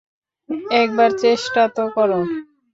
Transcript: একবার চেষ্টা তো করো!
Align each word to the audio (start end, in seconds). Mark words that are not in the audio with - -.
একবার 0.81 1.09
চেষ্টা 1.21 1.61
তো 1.75 1.83
করো! 1.95 2.19